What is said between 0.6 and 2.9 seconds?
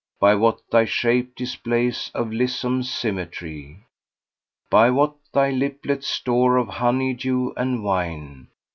thy shape displays of lissome